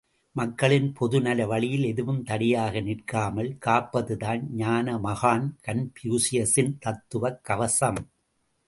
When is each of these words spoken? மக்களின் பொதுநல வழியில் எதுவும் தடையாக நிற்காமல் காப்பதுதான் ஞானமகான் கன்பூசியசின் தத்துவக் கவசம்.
மக்களின் 0.35 0.93
பொதுநல 0.99 1.45
வழியில் 1.45 1.83
எதுவும் 1.83 2.23
தடையாக 2.23 2.81
நிற்காமல் 2.81 3.51
காப்பதுதான் 3.65 4.41
ஞானமகான் 4.57 5.47
கன்பூசியசின் 5.67 6.73
தத்துவக் 6.79 7.43
கவசம். 7.43 8.01